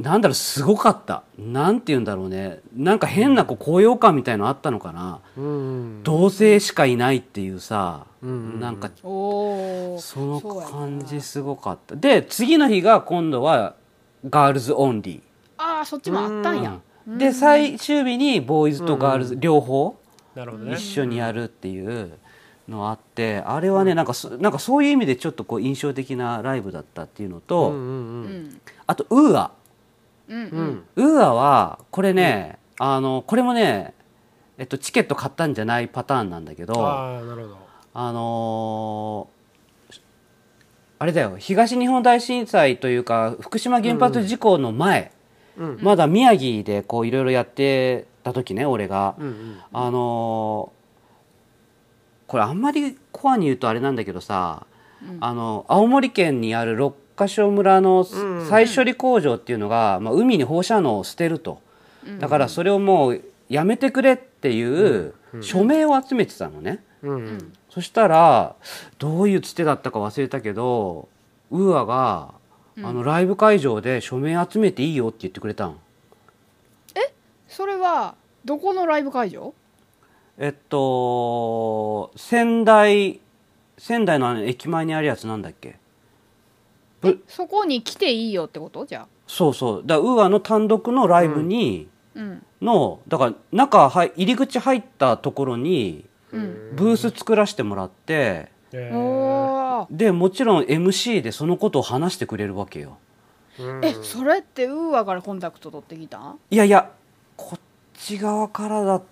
[0.00, 1.24] なんだろうすごかった。
[1.38, 2.60] なんて言うんだろうね。
[2.74, 11.96] なんか変なこう高揚感みたいのあったのかな、うん同性しかいないっていうさ、うんなんかその感じすごかった。
[11.96, 13.74] で次の日が今度は
[14.28, 15.22] ガールズオンリ
[15.58, 16.80] ああそっちもあったんや。
[17.06, 19.96] ー、で最終日にボーイズとガールズ両方
[20.34, 20.74] なるほどね。
[20.76, 22.12] 一緒にやるっていう
[22.68, 28.60] のあってあれはねなんかそなんかそういう意味でちょっとこう印象的なライブだったっていうのと、うんうんううんん。
[28.86, 29.52] あとウーア
[30.28, 30.84] うん。
[30.96, 33.94] ウーアはこれね、あのこれもね、
[34.58, 35.54] えっと、チケット買ったん。
[35.54, 36.44] じゃないパターンなん。
[36.44, 37.58] だけどあなるほど
[38.12, 39.98] のー
[41.00, 45.12] あれだよ東日本大震災というか福島原発事故の前、
[45.56, 45.78] うん。
[45.80, 49.26] まだ宮城でこういろいろやってた時ね俺が、うん。
[49.26, 49.60] うん。
[49.72, 50.78] あのー
[52.26, 52.60] これあん。
[52.60, 53.96] まりコアに言うとあれなん。
[53.96, 54.66] だけどさ、
[55.20, 58.46] あの青森県にある六ヶ所村のうん。
[58.48, 61.60] 再処理工場っていうのが、まあ、海に放射能を捨てると、
[62.20, 66.82] だからそれをもうやめてくれっていう署名を集めてたのね、
[67.70, 68.54] そしたら
[68.98, 71.08] どういうつてだったか忘れたけど
[71.50, 72.34] ウーアが、
[72.80, 75.76] あのライブ会場で署名集めていいよって言ってくれたん
[77.48, 79.52] それはどこのライブ会場？
[80.38, 83.20] えっと仙台
[83.78, 85.70] 仙台の駅前にあるやつなんだっけ？
[85.70, 85.76] え
[87.26, 88.86] そこに来ていいよってこと？
[88.86, 89.06] じゃあ。
[89.26, 89.82] そうそう。
[89.84, 92.44] だからウーアの単独のライブに、うん。
[92.60, 96.76] のだから中入入り口入ったところにうん。
[96.76, 98.96] ブース作らせてもらってえー。
[98.96, 99.96] おー。
[99.96, 102.98] でもちろん MC でそのことを話してくれるわけよ。
[103.60, 103.84] うん。
[103.84, 106.38] えそれってウーアからコンタクト取ってきたん？
[106.50, 106.90] いやいや
[107.36, 107.60] こっ
[107.94, 109.02] ち側からだっ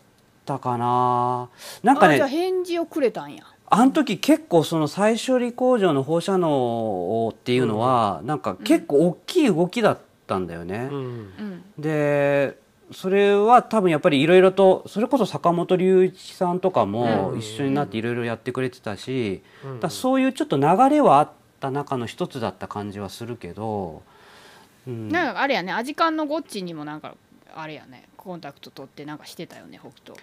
[0.45, 1.49] たかな。
[1.83, 6.51] なんかあじゃあね返事をくれたんやあの時結構その再処理工場の放射能
[7.27, 10.99] をっていうのは、なんか結構大きい動きだったんだよね、うん。
[10.99, 11.65] うん。
[11.79, 12.59] で
[12.93, 17.39] それは多分やっぱりいろいろとそれこそ坂本龍一さんとかもうん。
[17.41, 19.81] 一緒になっていろいろやってくれてたし、うん。
[19.81, 24.03] だそういうちょっと流れはあった中の一つだった感じはするけど、
[24.87, 27.17] うん、なんかあれやねアジカンのゴッチにもなんか
[27.55, 30.15] あれやねコンタクト取ってなんかしてたよね北斗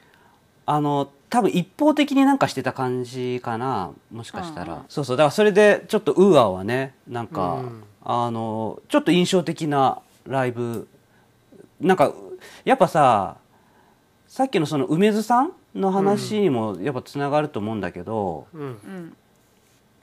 [0.65, 4.85] あの多分一方的になんかしてた感じかなもしかしたら、うんうん。
[4.87, 7.83] そうそうだからそれでちょっとウーアはねなんか、うん。
[8.05, 10.87] あのちょっと印象的なライブ。
[11.81, 12.13] なんか
[12.65, 13.37] やっぱさ
[14.27, 18.61] さっきのその梅津さんの話にもやっぱつながると思うんだけど、うん。
[18.61, 19.17] うん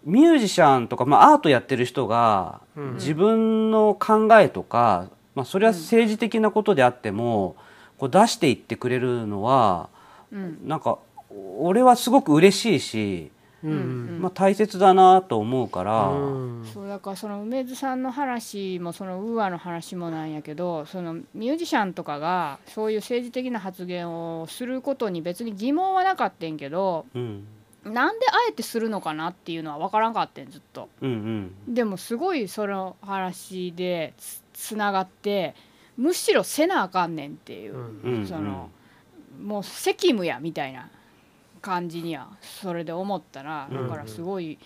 [0.03, 2.95] ミュージシャンとか、まあ、アートやってる人がうん。
[2.95, 7.55] 自分の考えとか、まあ、それは政治的なことであっても、
[7.99, 9.91] こう出していってくれるのは
[10.33, 10.69] うん。
[10.69, 10.99] なんか
[11.59, 13.31] 俺はすごく嬉しいし、
[13.63, 13.71] うん。
[13.71, 16.65] うんまあ、大切だなと思うから、うん。
[16.73, 27.47] そうだからその梅津さんの話もそのウーアの話もなんやけどそのミュージシャンとかがそういう政治的な発言をすることに別に疑問はなかったんけどうん。
[27.85, 30.91] なんであえてするのかなっていうのは分からんかったんずっと。
[31.01, 31.75] うんうん。
[31.75, 35.55] でもすごいその話でつつながって
[35.97, 38.27] むしろせなあかんねんっていう、うんうん。
[38.27, 38.69] その
[39.39, 40.89] もう責務やみたいな
[41.61, 43.89] 感じにはそれで思ったらうん。
[43.89, 44.59] だからすごい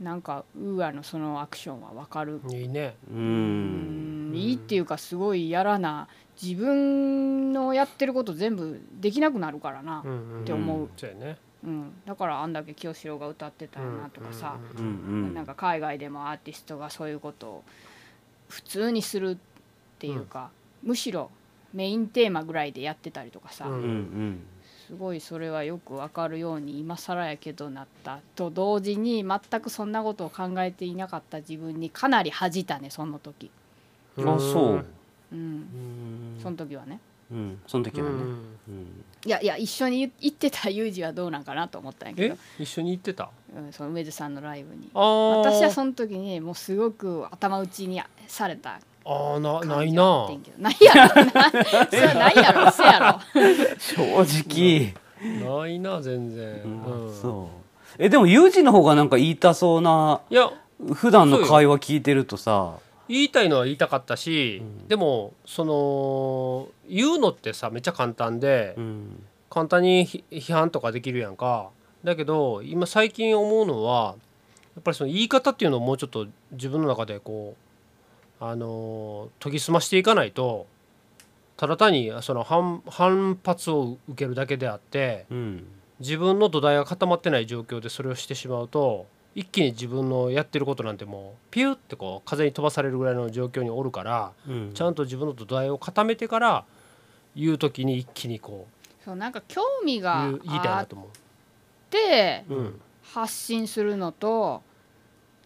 [0.00, 2.94] なんかウーアのそのアクションは分かる、いいね。
[3.10, 4.32] ううん。
[4.32, 6.08] ん、いいっていうかすごいやらな
[6.40, 10.88] 自分のやってること全部できなくなるからな、うんって思う。
[10.96, 11.38] そうやね。
[11.64, 14.88] うん、だからあんだけ清志郎が歌ってたんやなとかさ、うんう
[15.30, 17.64] んなんか海外でもアーティストがそういうことを
[18.48, 19.36] 普通にするっ
[19.98, 20.50] ていうか、
[20.84, 21.32] むしろ
[21.74, 24.40] メインテーマぐらいでやってたりとかさ、うんうんうん。
[24.86, 33.50] すごいそれはよくわかるように今更やけどなったと同時に全くそんなことを考えていなかった自分にかなり恥じたねその時、
[34.16, 34.84] あそう。
[35.30, 36.38] うん、うん。
[36.42, 37.00] その時はね。
[37.30, 37.60] うん。
[37.66, 38.18] その時はね、うん。
[38.20, 38.24] う
[38.70, 39.04] ん。
[39.26, 42.28] いやいや一緒に行ってたユージはどうなんかなと思ったんやけえ？
[42.30, 43.28] ど、一緒に行ってた？
[43.54, 44.88] うん、その梅津さんのライブに。
[44.94, 50.28] 私はその時にもうすごく頭打ちにされたあーなないな。
[50.58, 51.24] ないやろ。
[51.24, 51.50] な
[51.88, 52.70] それはないやろ。
[52.70, 53.40] せやろ。
[53.80, 54.92] 正
[55.42, 57.14] 直、ないな全然、うんうん。
[57.14, 57.96] そう。
[57.98, 60.50] えでもユージの方がなんか言いたそうないや
[60.92, 62.74] 普段の会話聞いてるとさ。
[63.08, 69.24] 言いたいのは言いたかったし、でもその言うのってさめっちゃ簡単で、うん。
[69.48, 71.70] 簡単にひ批判とかできるやんか。
[72.04, 74.16] だけど今最近思うのは
[74.76, 77.67] やっぱりその言い方っていうのをもうちょっと自分の中でこう
[78.40, 80.66] あのー研ぎ澄ましていかないと
[81.56, 85.64] ただ単にその反反発を受けるだけであってうん。
[86.00, 94.70] 自分の土台が固まってない状況でそれをしてしまうと一気に自分のやってることなんてもうピュッてこう風に飛ばされるぐらいの状況におるからうん。
[94.74, 96.64] ちゃんと自分の土台を固めてから
[97.34, 98.68] 言う時に一気にこ
[99.04, 100.86] そうなんか興味うがあっ
[101.90, 102.54] てう。
[102.54, 102.80] うん。
[103.02, 104.62] 発信するのと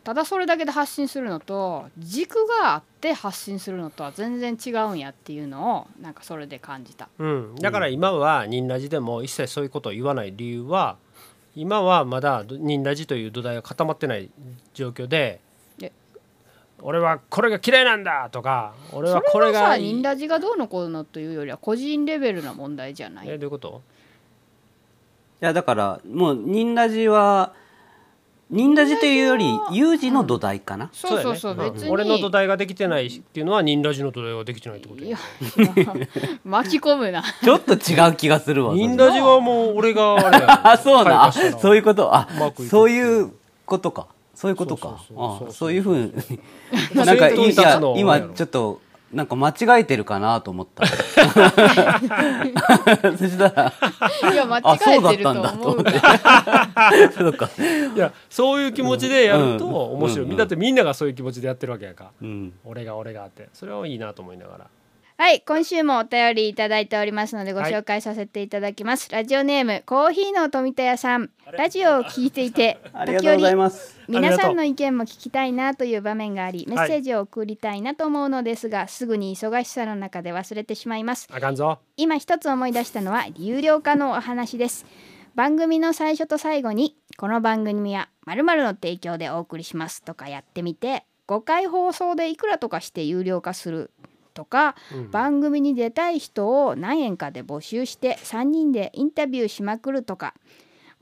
[0.05, 7.09] ただそれだけで発信するのと軸があって発信するのとは全然違うんやっていうのをなんかそれで感じた。
[7.19, 10.97] うん、だから今はニンラジでも一切そういうことを言わない理由は
[11.55, 14.29] 今はまだニンラジという土台が固まってない
[14.75, 15.39] 状況で
[15.81, 15.93] え？
[16.81, 23.29] 俺はこれが嫌いなんだとか俺そはこれれはさがニンラジがどうのこうのというよりは個人レベルな問題じゃない。
[23.29, 23.83] えどういうこと？
[25.41, 27.55] いやだからもうニンラジは
[28.53, 31.71] ニンラジというよりユージの土台かな、そうそうそうね。
[31.71, 31.91] 別に。
[31.91, 35.95] 俺の土台ができてないっていうのはニンラジの土台ができてないってこといやや
[36.45, 37.23] 巻き込むな。
[37.43, 42.15] ちょっと違う気がするわニンラジはもう俺があ そうなあそういうここと？
[42.15, 43.33] あうまくいくそういう
[43.65, 44.07] ことか。
[44.35, 44.99] そういうことか。
[45.51, 46.13] そういうふうに。
[46.95, 48.81] ま あなんか今ちょっと
[49.13, 50.85] なんか間違えてるかなと思った。
[50.91, 51.15] そし
[53.39, 53.73] たら
[54.33, 54.85] いや間違えって
[55.19, 55.47] ると思う。
[57.13, 57.51] そうか。
[57.95, 62.05] いやそういう気持ちでやるとうん面白い、うんだってみんながそういう気持ちでやってるわけやか。
[62.05, 62.53] らうん。
[62.65, 63.49] 俺が俺がって。
[63.53, 64.67] それはいいなと思いながら
[65.23, 71.31] はい今週もお便りいただいておりますのでご紹介させていただきます、ラジオネームコーヒーの富田屋さん。
[71.53, 74.01] ラジオを聞いていてありがとうございます。
[74.11, 81.29] 皆さんの意見も聞きたいなという場面がありメッセージを送りたいなと思うのですが、すぐに忙しさの中で忘れてしまいます。
[81.31, 81.79] あかんぞ。
[81.97, 84.87] 今一つ思い出したのは有料化のお話です。
[85.37, 93.93] 番組の最初と最後にこの番組は〇〇の提供でお送りしますとかやってみて5回放送でいくらとかして有料化する
[94.33, 95.11] とか、うん。
[95.11, 100.35] 番組に出たい人を何円かで募集して3人でインタビューしまくるとか。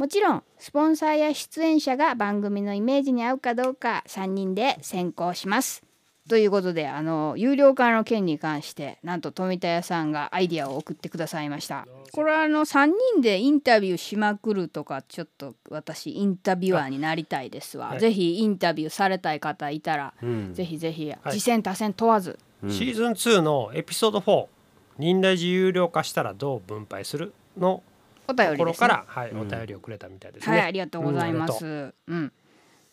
[0.00, 5.82] もちろんスポンサーや出演者が番組のイメージに合うかどうか3人で選考します。
[6.26, 11.86] ということであの有料化の件に関してなんと富田屋さんがアイディアを送ってくださいました。
[12.12, 18.00] これはあの3人でインタビューしまくるとかちょっと私インタビュアーになりたいですわ、はい。
[18.00, 20.54] ぜひインタビューされたい方いたら、うん。
[20.54, 21.14] ぜひぜひい。
[21.28, 24.46] 次戦多戦問わず、うんシーズン2のエピソード4
[24.98, 27.82] 「忍耐自有料化したらどう分配する?」の
[28.28, 30.56] お便ところりです、ね、から、はいうんお便りをくれたみたいですね。
[30.56, 32.32] はいありがとうございまうんありす、うんう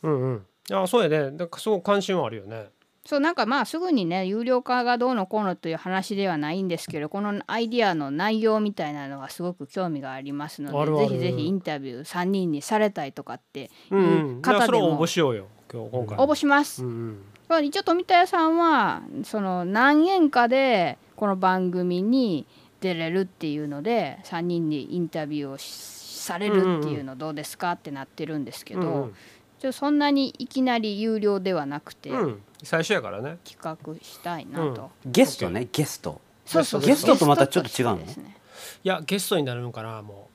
[0.04, 0.46] うんうん。
[0.70, 1.32] いやそうやね。
[1.32, 2.70] なんかすごく関心はあるよね。
[3.08, 14.42] そうなんかまあすぐにね有料化がどうのこうのという話ではないんですけどこのアイディアの内容みたいなのがすごく興味がありますのであるあるぜひぜひインタビュー3人にされたいとかってうんうん。
[14.46, 15.48] いや方でもそれを応募しようよ。
[15.72, 16.18] 今日今回。
[16.20, 17.24] 応募します、うんうん。
[17.48, 22.46] まあ一応富田屋さんはその何円かでこの番組に
[22.82, 29.16] 出れるっていうので3人にインタビューをしされるっていうのどうですかってなってるんですけど、うん
[29.60, 32.20] ちょそんなにいきなり有料ではなくてうん。
[32.20, 32.42] うん。
[32.62, 33.40] 最初やからね。
[33.44, 37.96] 企画したいなと、ゲストねゲストそうそうゲストとまたちょっと違うの？
[37.96, 38.38] ね
[38.84, 40.30] いやゲストになるのかなも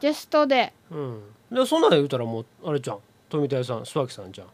[0.00, 0.94] ゲストでう。
[0.94, 1.22] うん。
[1.50, 2.98] でそんなん言うたらもうあれじゃん。
[3.30, 4.46] 富田屋さん、諏訪木さんじゃん。
[4.46, 4.52] うん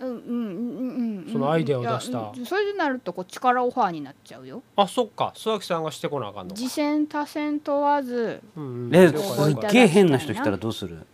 [0.00, 2.32] うんうんうんそのアイデアを出した。
[2.34, 4.62] いやそれでなるとこっちからオファーになっちゃうよ。
[4.76, 5.32] あそっか。
[5.36, 6.56] 諏訪木さんがしてこなあかんのか。
[6.56, 8.40] 次戦多戦問わず。
[8.56, 8.94] うんうん。
[8.94, 9.22] え了解。
[9.22, 10.96] すっげえ変な人来たらどうする？
[10.98, 11.04] す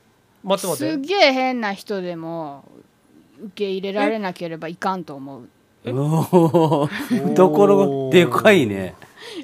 [0.43, 1.07] 待って待って。
[1.07, 2.65] げえ変な人でも
[3.39, 5.49] 受け入れられなければいかんと思う。
[5.87, 5.91] お
[6.83, 7.77] お懐
[8.09, 8.95] がでかいね。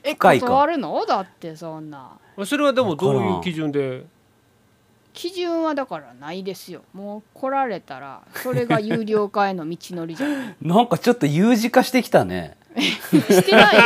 [0.03, 0.47] え深いか。
[0.47, 1.05] 断るの？
[1.07, 2.11] だってそんな。
[2.45, 4.05] それはでもどういう基準で？
[5.19, 6.83] 基準はだからないですよ。
[6.95, 12.57] もう来られたらそれが有料化への道のりじゃん なんかちょっと U 字化してきたね。
[12.79, 13.83] してないよ。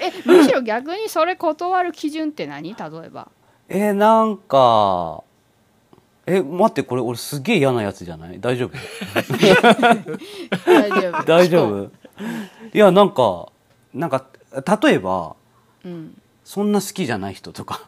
[0.00, 2.74] えむしろ逆にそれ断る基準って何？
[2.74, 3.28] 例えば。
[3.70, 5.22] えー、なんか
[6.26, 8.38] え待ってこれ俺すげえ嫌なやつじゃない？
[8.38, 8.76] 大丈夫？
[10.66, 11.22] 大丈夫。
[11.24, 11.90] 大丈夫？
[12.74, 13.48] いやなんか
[13.94, 14.26] なんか
[14.82, 15.34] 例えば
[15.82, 17.80] うん、そんな好きじゃない人とか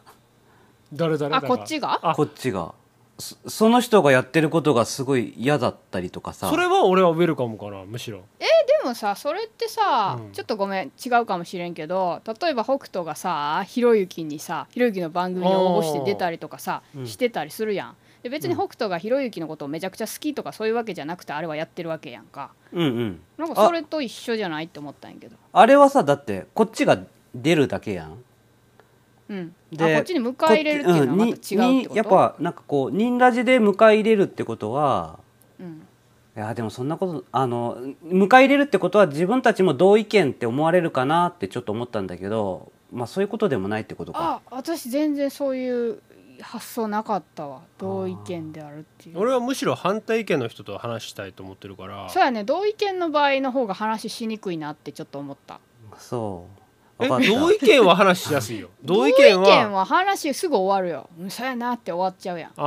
[0.93, 1.99] 誰誰あこっちが？
[2.01, 2.15] あ。
[2.15, 2.73] こっちが。
[3.19, 6.49] そその人がやってることがすごい嫌だったりとかさ。
[6.49, 8.21] それは俺はウェルカムかなむしろ。
[8.39, 8.45] で
[8.87, 10.31] もさそれってさ、うん。
[10.33, 17.07] ちょっとごめん違うかもしれんけど例えば北斗がさひろゆきにさひろゆきの番組に応募して出たりとかさうん。
[17.07, 17.95] してたりするやん。
[18.21, 22.51] で別に北斗がひろゆきのことをめちゃくちゃ好きとかそういうわけじゃなくてあれはやってるわけやんか。
[22.71, 23.21] うんうん。
[23.37, 24.65] なんかそれと一緒じゃない？
[24.65, 25.37] って思ったんやけど。
[25.53, 26.99] あれはさだってこっちが
[27.33, 28.23] 出るだけやん
[29.29, 29.55] うん。
[29.73, 35.19] あでこっちに迎え入れるっていうのはまた違うってやっぱなんかこうニンラジで迎え入れるってことは
[35.59, 35.87] うん。
[36.35, 44.41] いやでもそんなことあの迎え入れるってことは自分たちも同意見って思われるかなってちょっと思ったんだけどまあそういうことでもないってことか。
[44.45, 46.01] あ私全然そういう
[46.41, 47.61] 発想なかったわ。
[47.77, 49.19] 同意見であるっていう。
[49.19, 52.09] 俺はむしろ反対意見の人と話したいと思ってるから。
[52.09, 52.43] そうやね。
[52.43, 55.59] 同意見の場合の方が話しにくいなってちょっと思った。
[55.97, 56.56] そう
[56.99, 58.69] 同意見は話しやすいよ。
[58.83, 61.09] 同意見はは話すぐ終わるよ。
[61.19, 62.51] うんそうやなって終わっちゃうやん。
[62.55, 62.61] そ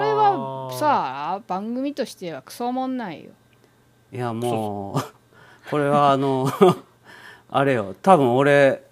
[0.00, 3.30] れはさ番組としてはクソもんないよ。
[4.12, 5.02] いやもう
[5.70, 6.46] これはあの
[7.50, 7.94] あれよ。
[8.02, 8.82] 多分俺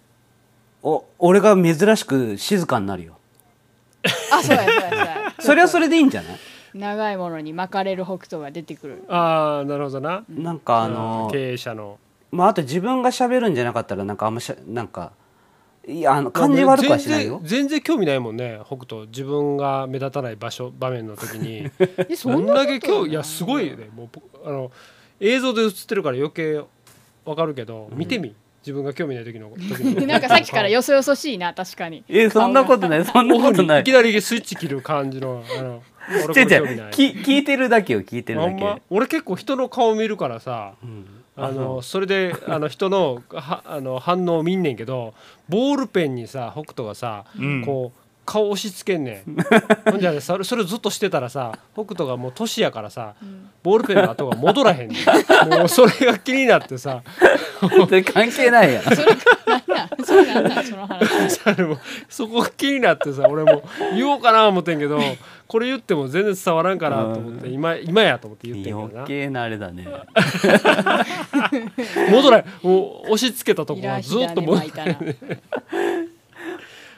[0.82, 3.14] お俺が珍しく静かになるよ。
[4.32, 5.34] あそうやそうやそうや。
[5.38, 6.38] それはそれでいいんじゃない？
[6.74, 9.04] 長いものに巻かれる北斗が出てくる。
[9.08, 10.24] ああなるほどな。
[10.28, 11.98] なんかあの経営者の
[12.30, 15.12] まああと自分が喋るんじゃなかったらなんかあんましゃなんか
[15.86, 17.40] いやあの感じ悪くはしないよ。
[17.42, 18.60] 全然全然興味ないもんね。
[18.66, 19.06] 北斗。
[19.06, 21.70] 自分が目立たない場所場面の時に。
[22.08, 23.88] えそどんだけ興味いやすごいよね。
[23.94, 24.70] もうぽあの
[25.20, 26.60] 映像で映ってるから余計
[27.24, 28.34] わかるけど、見てみ。
[28.62, 30.06] 自分が興味ない時の 時の。
[30.06, 32.04] なんかさっきからよそよそしいな確かに。
[32.08, 33.04] えそんなことない。
[33.04, 33.76] そんなことない。
[33.78, 35.82] にいきなりスイッチ切る感じのあの
[36.26, 36.90] 俺これ興味ない。
[36.92, 38.62] 聞いてるだけよ聞いてるだけ。
[38.62, 38.78] ま？
[38.90, 40.74] 俺結構人の顔見るからさ。
[40.82, 45.14] うんあのそれであの人のはあの反応を見んねんけど
[45.48, 47.64] ボールペンにさ北斗がさ、うん。
[47.64, 49.36] こう顔押し付けんねん。
[49.90, 53.14] ほんじゃねそれそれずっとしてたらさ北斗がもう年やからさ、
[53.64, 54.96] ボールペンの跡が戻らへんね
[55.48, 55.48] ん。
[55.58, 57.02] もうそれが気になってさ
[58.12, 58.84] 関係ないやん。
[58.84, 59.08] それなん
[59.68, 59.88] なん。
[60.04, 61.30] それなんなんその話。
[61.36, 63.62] さもうそこが気になってさ俺も
[63.94, 64.98] 言おうかな思ってんけど
[65.46, 69.02] これ言っても全然伝わらんかなと思って今今やと思って言ってんけどな。
[69.02, 69.86] 余計なあれだね。
[72.10, 72.44] 戻らへん。
[72.62, 74.94] もう押し付けたとこイラがずっと戻らへん巻いたな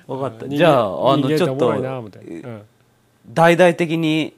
[0.07, 0.48] 分 かった。
[0.48, 1.75] じゃああのちょっと
[3.33, 4.35] 大々的に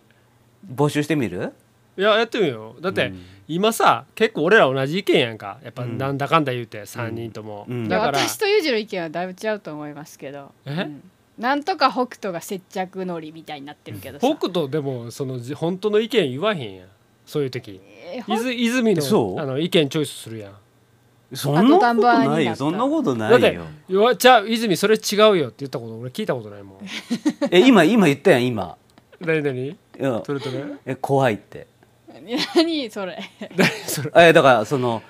[0.75, 1.53] 募集してみる？
[1.97, 2.83] いややってみよう。
[2.83, 5.59] だって、うん今さ結構俺ら同じ意見やんか。
[5.63, 5.99] やっぱうん。
[5.99, 7.89] なんだかんだ言うて3人とも、うん。
[7.89, 8.19] だから。
[8.19, 10.53] 私とユージの意見はだいぶ違うと思いますけど。
[10.65, 10.71] え？
[10.71, 11.03] うん。
[11.39, 14.27] なんとか北斗が接着のりみたいになってるけどさ。
[14.27, 16.89] 北斗でもそのじ本当の意見言わへんやん。
[17.27, 17.81] そういう時。
[18.13, 19.35] えほんいず泉そう？
[19.37, 20.53] のあの意見チョイスするやん。
[21.35, 22.55] そんなことないよ。
[22.55, 26.79] そんなことなだっていよ「いやじゃあ泉それ違うよ」って言ったこと俺聞いたことないもん。
[27.51, 28.77] え今今言ったやん今。
[29.21, 29.77] 何 何？
[30.25, 31.67] それとねえ怖いって
[32.15, 33.19] 何それ
[33.57, 34.11] 何それ。
[34.29, 35.03] えだからその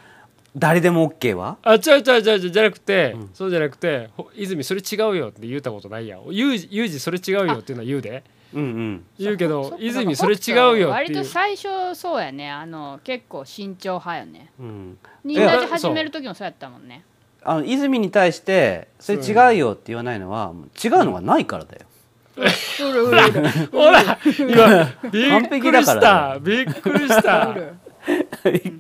[0.57, 1.59] 誰でも OK は？
[1.63, 6.25] あ違う違う違う違うじゃなくて、そうじゃなくてほ泉それ違うよって言ったことないやん。
[6.31, 8.23] ユージそれ違うよっていうのは言うで。
[8.53, 9.05] うんうん。
[9.19, 12.49] 言うけど泉それ違うよって割と最初そうやね。
[12.49, 14.53] あの結構慎重派よね。
[14.61, 14.99] うん。
[15.25, 17.05] ニンラジ始める時もそうやったもんね。
[17.43, 21.81] あの泉に対してそれ違うよって言わないのは違うのがないからだよ。
[21.81, 21.89] うる
[22.37, 26.39] うるうるほら今び完っくりし璧だからた。
[26.41, 27.55] びっくりした。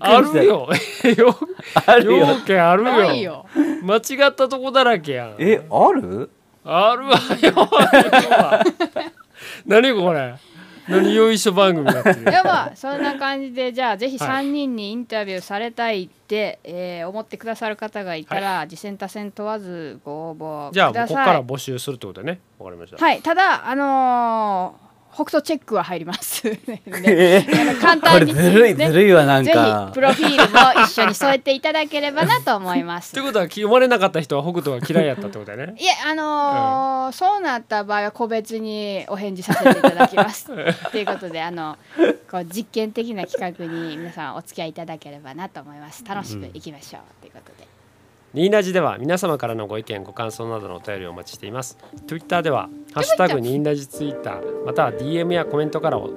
[0.01, 0.69] あるよ。
[1.17, 1.39] よ
[1.87, 2.27] あるよ。
[2.27, 3.15] 要件あるよ。
[3.15, 3.47] よ。
[3.83, 5.35] 間違ったとこだらけやん。
[5.39, 6.31] えある？
[6.65, 7.13] あるわ
[7.43, 7.69] よ
[9.67, 10.35] 何これ？
[10.89, 14.47] 何よいしょ番組やってるいやまあそんな感じでじゃあぜひはい。
[14.47, 21.09] 3人にインタビューされたいって、えー思ってくださる方がいたら、次戦多戦問わずご応募ください。
[21.09, 22.41] ここから募集するってことでね。
[22.59, 22.97] わかりました。
[23.05, 24.84] はいただあのー
[25.15, 26.43] 北斗チェックは入ります。
[26.43, 27.47] でえ。
[27.49, 28.89] あの簡こ単にれずるいね。
[28.89, 33.13] ずるいわなんぜひかプロフィールも一緒に添えていただければなと思います。
[33.17, 35.75] ってことは読まれなかった人は北斗が嫌いやったってことだよね。
[35.79, 40.47] いえあのーそうなった場合は個別にお返事させていただきます。
[40.91, 41.77] ということであの
[42.31, 47.74] こう実験的な企画に皆さんお付き合いいただければなと思います楽しくいきましょう、ということで
[48.35, 51.79] ニーナジでは皆様からのご意見ご感想などのお便りをお待ちしています。
[52.09, 56.11] Twitter では「ハッシュタグニーナジツイッター」または DM やコメントからを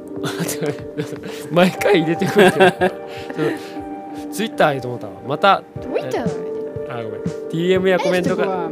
[1.54, 2.74] 毎回入れてくれてる。
[4.34, 5.14] ツイッターやと思ったわ。
[5.28, 7.22] またあごめん。
[7.52, 8.46] DM やコメントか。
[8.46, 8.72] ら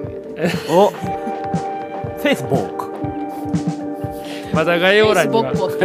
[0.69, 2.85] おフェイスボーク
[4.55, 5.77] また概要欄には お便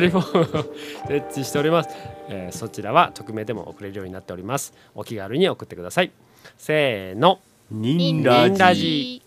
[0.00, 0.64] りフォームを
[1.06, 1.90] 設置しております、
[2.28, 4.72] えーそちらは匿名でも送れるようになっております。
[4.94, 6.10] お気軽に送ってください。
[6.58, 7.40] せーの。
[7.70, 9.22] ニンラジニンラジ